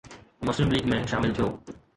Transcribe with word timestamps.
مسلم 0.47 0.71
ليگ 0.75 0.89
۾ 0.95 0.99
شامل 1.13 1.37
ٿيو 1.41 1.51